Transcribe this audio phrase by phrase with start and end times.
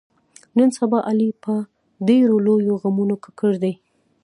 [0.57, 1.53] نن سبا علي په
[2.07, 3.73] ډېرو لویو غمونو ککړ دی.